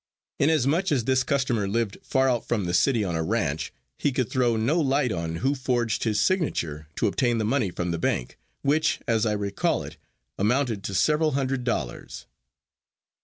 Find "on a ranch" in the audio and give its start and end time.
3.03-3.71